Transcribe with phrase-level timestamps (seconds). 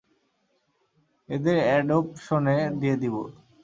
[1.29, 3.21] এদের অ্যাডপশনে দিয়ে দিবো।